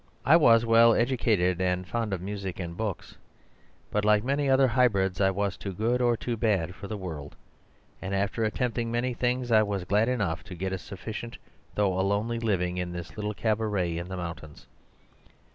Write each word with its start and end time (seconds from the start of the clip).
I 0.25 0.35
was 0.35 0.65
well 0.65 0.95
educated 0.95 1.61
and 1.61 1.87
fond 1.87 2.11
of 2.11 2.21
music 2.23 2.59
and 2.59 2.75
books. 2.75 3.17
But, 3.91 4.03
like 4.03 4.23
many 4.23 4.49
other 4.49 4.67
hybrids, 4.69 5.21
I 5.21 5.29
was 5.29 5.57
too 5.57 5.73
good 5.73 6.01
or 6.01 6.17
too 6.17 6.35
bad 6.35 6.73
for 6.73 6.87
the 6.87 6.97
world; 6.97 7.35
and 8.01 8.15
after 8.15 8.43
attempting 8.43 8.91
many 8.91 9.13
things 9.13 9.51
I 9.51 9.61
was 9.61 9.83
glad 9.85 10.09
enough 10.09 10.43
to 10.45 10.55
get 10.55 10.73
a 10.73 10.79
sufficient 10.79 11.37
though 11.75 11.99
a 11.99 12.01
lonely 12.01 12.39
living 12.39 12.77
in 12.77 12.91
this 12.93 13.15
little 13.15 13.35
cabaret 13.35 13.99
in 13.99 14.07
the 14.07 14.17
mountains. 14.17 14.65